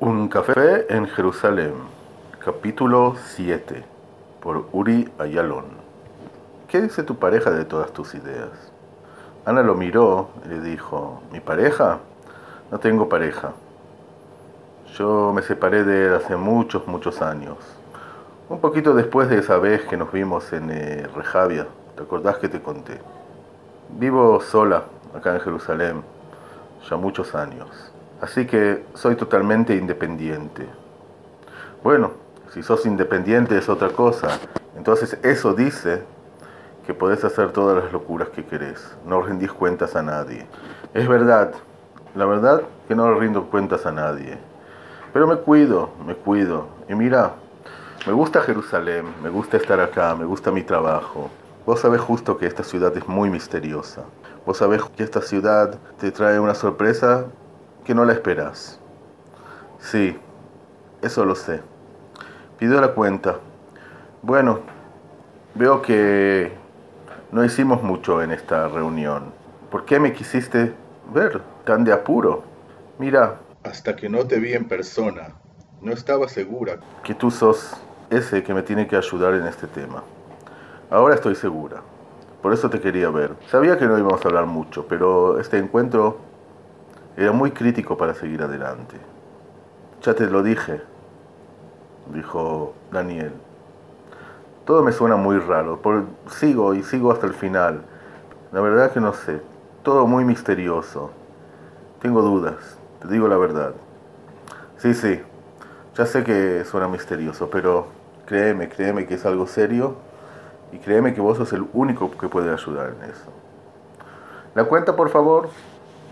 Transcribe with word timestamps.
Un 0.00 0.28
café 0.28 0.86
en 0.94 1.08
Jerusalén, 1.08 1.72
capítulo 2.38 3.16
7, 3.34 3.84
por 4.40 4.68
Uri 4.70 5.08
Ayalon. 5.18 5.64
¿Qué 6.68 6.80
dice 6.80 7.02
tu 7.02 7.16
pareja 7.16 7.50
de 7.50 7.64
todas 7.64 7.90
tus 7.90 8.14
ideas? 8.14 8.50
Ana 9.44 9.64
lo 9.64 9.74
miró 9.74 10.28
y 10.44 10.50
le 10.50 10.60
dijo, 10.60 11.20
¿mi 11.32 11.40
pareja? 11.40 11.98
No 12.70 12.78
tengo 12.78 13.08
pareja. 13.08 13.54
Yo 14.94 15.32
me 15.34 15.42
separé 15.42 15.82
de 15.82 16.06
él 16.06 16.14
hace 16.14 16.36
muchos, 16.36 16.86
muchos 16.86 17.20
años. 17.20 17.56
Un 18.48 18.60
poquito 18.60 18.94
después 18.94 19.28
de 19.28 19.38
esa 19.38 19.58
vez 19.58 19.82
que 19.86 19.96
nos 19.96 20.12
vimos 20.12 20.52
en 20.52 20.70
eh, 20.70 21.08
Rejavia, 21.12 21.66
¿te 21.96 22.04
acordás 22.04 22.36
que 22.36 22.48
te 22.48 22.62
conté? 22.62 23.00
Vivo 23.98 24.40
sola 24.42 24.84
acá 25.12 25.34
en 25.34 25.40
Jerusalén, 25.40 26.04
ya 26.88 26.96
muchos 26.96 27.34
años. 27.34 27.97
Así 28.20 28.46
que 28.46 28.84
soy 28.94 29.14
totalmente 29.14 29.76
independiente. 29.76 30.66
Bueno, 31.84 32.12
si 32.50 32.62
sos 32.62 32.84
independiente 32.86 33.56
es 33.56 33.68
otra 33.68 33.90
cosa. 33.90 34.28
Entonces 34.76 35.18
eso 35.22 35.54
dice 35.54 36.02
que 36.86 36.94
podés 36.94 37.22
hacer 37.24 37.52
todas 37.52 37.82
las 37.82 37.92
locuras 37.92 38.30
que 38.30 38.44
querés. 38.44 38.96
No 39.06 39.22
rendís 39.22 39.52
cuentas 39.52 39.94
a 39.94 40.02
nadie. 40.02 40.46
Es 40.94 41.06
verdad, 41.06 41.52
la 42.14 42.24
verdad 42.24 42.62
que 42.88 42.94
no 42.94 43.14
rindo 43.14 43.46
cuentas 43.50 43.86
a 43.86 43.92
nadie. 43.92 44.38
Pero 45.12 45.26
me 45.26 45.36
cuido, 45.36 45.90
me 46.06 46.14
cuido. 46.14 46.66
Y 46.88 46.94
mira, 46.94 47.34
me 48.06 48.12
gusta 48.12 48.40
Jerusalén, 48.40 49.04
me 49.22 49.28
gusta 49.28 49.56
estar 49.56 49.78
acá, 49.80 50.14
me 50.16 50.24
gusta 50.24 50.50
mi 50.50 50.62
trabajo. 50.62 51.30
Vos 51.66 51.80
sabés 51.80 52.00
justo 52.00 52.38
que 52.38 52.46
esta 52.46 52.64
ciudad 52.64 52.96
es 52.96 53.06
muy 53.06 53.30
misteriosa. 53.30 54.02
Vos 54.46 54.56
sabés 54.56 54.82
que 54.96 55.04
esta 55.04 55.20
ciudad 55.20 55.78
te 55.98 56.10
trae 56.10 56.40
una 56.40 56.54
sorpresa 56.54 57.26
que 57.88 57.94
no 57.94 58.04
la 58.04 58.12
esperas. 58.12 58.78
Sí, 59.78 60.14
eso 61.00 61.24
lo 61.24 61.34
sé. 61.34 61.62
Pido 62.58 62.78
la 62.82 62.88
cuenta. 62.88 63.38
Bueno, 64.20 64.60
veo 65.54 65.80
que 65.80 66.52
no 67.32 67.42
hicimos 67.42 67.82
mucho 67.82 68.20
en 68.20 68.30
esta 68.32 68.68
reunión. 68.68 69.32
¿Por 69.70 69.86
qué 69.86 69.98
me 69.98 70.12
quisiste 70.12 70.74
ver 71.14 71.40
tan 71.64 71.82
de 71.82 71.94
apuro? 71.94 72.42
Mira, 72.98 73.36
hasta 73.64 73.96
que 73.96 74.10
no 74.10 74.26
te 74.26 74.38
vi 74.38 74.52
en 74.52 74.68
persona, 74.68 75.28
no 75.80 75.90
estaba 75.90 76.28
segura 76.28 76.80
que 77.02 77.14
tú 77.14 77.30
sos 77.30 77.74
ese 78.10 78.42
que 78.42 78.52
me 78.52 78.60
tiene 78.62 78.86
que 78.86 78.96
ayudar 78.96 79.32
en 79.32 79.46
este 79.46 79.66
tema. 79.66 80.02
Ahora 80.90 81.14
estoy 81.14 81.36
segura. 81.36 81.80
Por 82.42 82.52
eso 82.52 82.68
te 82.68 82.82
quería 82.82 83.08
ver. 83.08 83.34
Sabía 83.50 83.78
que 83.78 83.86
no 83.86 83.96
íbamos 83.96 84.22
a 84.22 84.28
hablar 84.28 84.44
mucho, 84.44 84.86
pero 84.86 85.40
este 85.40 85.56
encuentro 85.56 86.27
era 87.18 87.32
muy 87.32 87.50
crítico 87.50 87.96
para 87.96 88.14
seguir 88.14 88.40
adelante. 88.42 88.96
Ya 90.02 90.14
te 90.14 90.26
lo 90.28 90.44
dije, 90.44 90.80
dijo 92.14 92.74
Daniel. 92.92 93.32
Todo 94.64 94.84
me 94.84 94.92
suena 94.92 95.16
muy 95.16 95.36
raro. 95.40 95.82
Por, 95.82 96.04
sigo 96.30 96.74
y 96.74 96.84
sigo 96.84 97.10
hasta 97.10 97.26
el 97.26 97.34
final. 97.34 97.82
La 98.52 98.60
verdad 98.60 98.92
que 98.92 99.00
no 99.00 99.12
sé. 99.14 99.42
Todo 99.82 100.06
muy 100.06 100.24
misterioso. 100.24 101.10
Tengo 102.00 102.22
dudas. 102.22 102.78
Te 103.02 103.08
digo 103.08 103.26
la 103.26 103.36
verdad. 103.36 103.74
Sí, 104.76 104.94
sí. 104.94 105.20
Ya 105.96 106.06
sé 106.06 106.22
que 106.22 106.64
suena 106.64 106.86
misterioso, 106.86 107.50
pero 107.50 107.86
créeme, 108.26 108.68
créeme 108.68 109.06
que 109.06 109.14
es 109.14 109.26
algo 109.26 109.48
serio 109.48 109.96
y 110.70 110.78
créeme 110.78 111.14
que 111.14 111.20
vos 111.20 111.36
sos 111.36 111.52
el 111.52 111.66
único 111.72 112.12
que 112.12 112.28
puede 112.28 112.52
ayudar 112.52 112.94
en 112.96 113.10
eso. 113.10 113.32
La 114.54 114.66
cuenta, 114.66 114.94
por 114.94 115.08
favor 115.10 115.48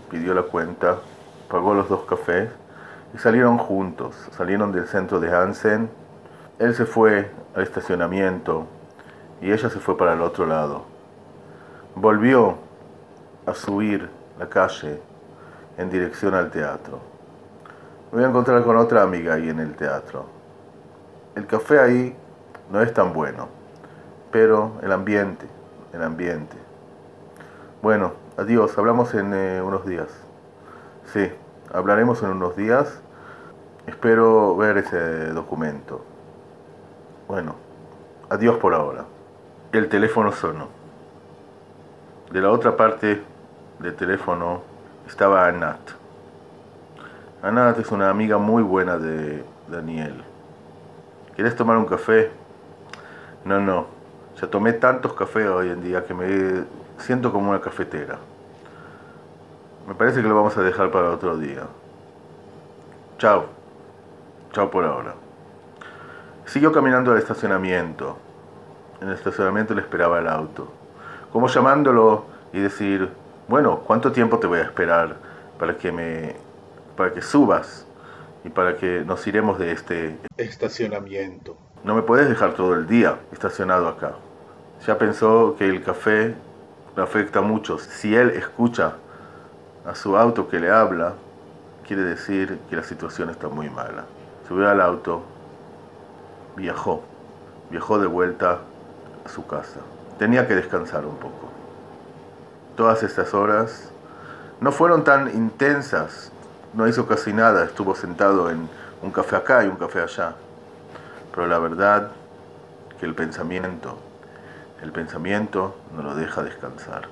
pidió 0.09 0.33
la 0.33 0.43
cuenta, 0.43 0.97
pagó 1.49 1.73
los 1.73 1.89
dos 1.89 2.05
cafés 2.05 2.49
y 3.13 3.17
salieron 3.17 3.57
juntos. 3.57 4.15
Salieron 4.31 4.71
del 4.71 4.87
centro 4.87 5.19
de 5.19 5.33
Hansen. 5.33 5.89
Él 6.59 6.73
se 6.75 6.85
fue 6.85 7.31
al 7.55 7.63
estacionamiento 7.63 8.65
y 9.41 9.51
ella 9.51 9.69
se 9.69 9.79
fue 9.79 9.97
para 9.97 10.13
el 10.13 10.21
otro 10.21 10.45
lado. 10.45 10.85
Volvió 11.95 12.57
a 13.45 13.53
subir 13.53 14.09
la 14.39 14.47
calle 14.49 15.01
en 15.77 15.89
dirección 15.89 16.33
al 16.33 16.51
teatro. 16.51 16.99
Me 18.11 18.17
voy 18.17 18.25
a 18.25 18.29
encontrar 18.29 18.63
con 18.63 18.77
otra 18.77 19.03
amiga 19.03 19.35
ahí 19.35 19.49
en 19.49 19.59
el 19.59 19.75
teatro. 19.75 20.25
El 21.35 21.45
café 21.45 21.79
ahí 21.79 22.15
no 22.71 22.81
es 22.81 22.93
tan 22.93 23.13
bueno, 23.13 23.47
pero 24.31 24.73
el 24.81 24.91
ambiente, 24.91 25.45
el 25.93 26.03
ambiente. 26.03 26.55
Bueno, 27.81 28.13
Adiós, 28.37 28.77
hablamos 28.77 29.15
en 29.15 29.33
eh, 29.33 29.63
unos 29.63 29.83
días. 29.83 30.09
Sí, 31.11 31.27
hablaremos 31.73 32.21
en 32.21 32.29
unos 32.29 32.55
días. 32.55 33.01
Espero 33.87 34.55
ver 34.55 34.77
ese 34.77 35.31
documento. 35.33 36.05
Bueno, 37.27 37.55
adiós 38.29 38.57
por 38.57 38.75
ahora. 38.75 39.05
El 39.71 39.89
teléfono 39.89 40.31
sonó. 40.31 40.67
De 42.31 42.39
la 42.39 42.51
otra 42.51 42.77
parte 42.77 43.23
del 43.79 43.95
teléfono 43.95 44.61
estaba 45.07 45.47
Anat. 45.47 45.79
Anat 47.41 47.79
es 47.79 47.91
una 47.91 48.11
amiga 48.11 48.37
muy 48.37 48.61
buena 48.61 48.99
de 48.99 49.43
Daniel. 49.67 50.23
¿Quieres 51.33 51.55
tomar 51.55 51.75
un 51.75 51.85
café? 51.85 52.29
No, 53.45 53.59
no. 53.59 53.87
Ya 54.39 54.47
tomé 54.47 54.73
tantos 54.73 55.13
cafés 55.13 55.47
hoy 55.47 55.69
en 55.69 55.81
día 55.81 56.05
que 56.05 56.13
me 56.13 56.27
siento 56.97 57.31
como 57.31 57.49
una 57.49 57.61
cafetera. 57.61 58.17
Me 59.87 59.95
parece 59.95 60.21
que 60.21 60.27
lo 60.27 60.35
vamos 60.35 60.57
a 60.57 60.61
dejar 60.61 60.91
para 60.91 61.11
otro 61.11 61.37
día. 61.37 61.63
Chao. 63.17 63.45
Chao 64.51 64.69
por 64.69 64.83
ahora. 64.83 65.15
Siguió 66.45 66.71
caminando 66.71 67.11
al 67.11 67.17
estacionamiento. 67.17 68.17
En 69.01 69.09
el 69.09 69.13
estacionamiento 69.13 69.73
le 69.73 69.81
esperaba 69.81 70.19
el 70.19 70.27
auto. 70.27 70.67
Como 71.31 71.47
llamándolo 71.47 72.25
y 72.51 72.59
decir, 72.59 73.09
bueno, 73.47 73.79
¿cuánto 73.85 74.11
tiempo 74.11 74.39
te 74.39 74.47
voy 74.47 74.59
a 74.59 74.63
esperar 74.63 75.15
para 75.59 75.77
que 75.77 75.91
me 75.91 76.35
para 76.95 77.13
que 77.13 77.21
subas 77.21 77.85
y 78.43 78.49
para 78.49 78.75
que 78.75 79.03
nos 79.05 79.25
iremos 79.27 79.59
de 79.59 79.71
este 79.71 80.17
estacionamiento? 80.37 81.55
No 81.83 81.95
me 81.95 82.01
puedes 82.01 82.27
dejar 82.27 82.53
todo 82.53 82.73
el 82.73 82.87
día 82.87 83.19
estacionado 83.31 83.87
acá. 83.87 84.15
Ya 84.85 84.97
pensó 84.97 85.55
que 85.57 85.65
el 85.65 85.83
café 85.83 86.35
le 86.97 87.03
afecta 87.03 87.41
mucho. 87.41 87.77
Si 87.77 88.15
él 88.15 88.31
escucha 88.31 88.95
a 89.85 89.93
su 89.93 90.17
auto 90.17 90.49
que 90.49 90.59
le 90.59 90.71
habla, 90.71 91.13
quiere 91.85 92.01
decir 92.01 92.59
que 92.69 92.75
la 92.75 92.83
situación 92.83 93.29
está 93.29 93.47
muy 93.47 93.69
mala. 93.69 94.05
Subió 94.47 94.67
al 94.67 94.81
auto, 94.81 95.21
viajó, 96.55 97.03
viajó 97.69 97.99
de 97.99 98.07
vuelta 98.07 98.59
a 99.23 99.29
su 99.29 99.45
casa. 99.45 99.79
Tenía 100.17 100.47
que 100.47 100.55
descansar 100.55 101.05
un 101.05 101.17
poco. 101.17 101.49
Todas 102.75 103.03
estas 103.03 103.33
horas 103.35 103.91
no 104.59 104.71
fueron 104.71 105.03
tan 105.03 105.29
intensas, 105.29 106.31
no 106.73 106.87
hizo 106.87 107.05
casi 107.05 107.31
nada, 107.31 107.63
estuvo 107.63 107.93
sentado 107.93 108.49
en 108.49 108.67
un 109.03 109.11
café 109.11 109.35
acá 109.35 109.63
y 109.63 109.67
un 109.67 109.75
café 109.75 110.01
allá. 110.01 110.33
Pero 111.31 111.45
la 111.45 111.59
verdad 111.59 112.09
que 112.99 113.05
el 113.05 113.13
pensamiento 113.13 113.99
el 114.81 114.91
pensamiento 114.91 115.75
no 115.95 116.03
lo 116.03 116.15
deja 116.15 116.43
descansar. 116.43 117.07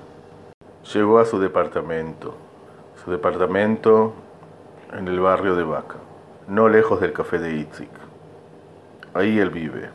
Llegó 0.94 1.20
a 1.20 1.26
su 1.26 1.40
departamento, 1.40 2.36
su 3.04 3.12
departamento 3.12 4.14
en 4.94 5.08
el 5.08 5.20
barrio 5.20 5.56
de 5.56 5.64
Vaca, 5.64 5.96
no 6.48 6.70
lejos 6.70 7.02
del 7.02 7.12
café 7.12 7.40
de 7.40 7.56
Itzik. 7.56 7.90
Ahí 9.14 9.40
él 9.40 9.50
vive. 9.50 9.90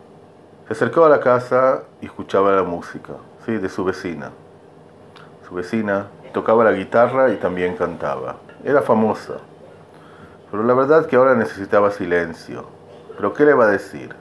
Se 0.66 0.72
acercó 0.72 1.04
a 1.04 1.08
la 1.08 1.20
casa 1.20 1.82
y 2.00 2.06
escuchaba 2.06 2.52
la 2.52 2.62
música, 2.64 3.14
sí, 3.46 3.56
de 3.56 3.68
su 3.68 3.84
vecina. 3.84 4.30
Su 5.48 5.54
vecina 5.54 6.08
tocaba 6.32 6.64
la 6.64 6.72
guitarra 6.72 7.30
y 7.30 7.36
también 7.36 7.76
cantaba. 7.76 8.36
Era 8.64 8.82
famosa, 8.82 9.34
pero 10.50 10.64
la 10.64 10.74
verdad 10.74 11.06
que 11.06 11.16
ahora 11.16 11.34
necesitaba 11.34 11.90
silencio. 11.90 12.64
¿Pero 13.16 13.32
qué 13.32 13.44
le 13.44 13.54
va 13.54 13.64
a 13.64 13.70
decir? 13.70 14.14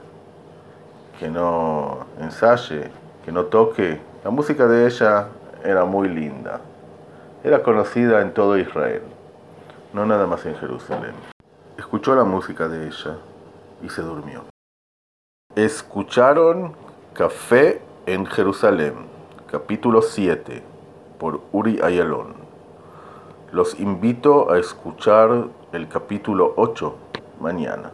Que 1.18 1.28
no 1.28 2.06
ensaye, 2.20 2.90
que 3.30 3.34
no 3.34 3.44
toque. 3.44 4.00
La 4.24 4.30
música 4.30 4.66
de 4.66 4.86
ella 4.86 5.28
era 5.62 5.84
muy 5.84 6.08
linda. 6.08 6.60
Era 7.44 7.62
conocida 7.62 8.22
en 8.22 8.34
todo 8.34 8.58
Israel, 8.58 9.02
no 9.92 10.04
nada 10.04 10.26
más 10.26 10.44
en 10.46 10.56
Jerusalén. 10.56 11.14
Escuchó 11.78 12.16
la 12.16 12.24
música 12.24 12.66
de 12.66 12.88
ella 12.88 13.18
y 13.84 13.88
se 13.88 14.02
durmió. 14.02 14.46
Escucharon 15.54 16.74
Café 17.14 17.80
en 18.06 18.26
Jerusalén, 18.26 18.94
capítulo 19.48 20.02
7, 20.02 20.64
por 21.20 21.40
Uri 21.52 21.78
Ayalon. 21.80 22.34
Los 23.52 23.78
invito 23.78 24.50
a 24.50 24.58
escuchar 24.58 25.46
el 25.70 25.86
capítulo 25.86 26.54
8 26.56 26.96
mañana. 27.38 27.92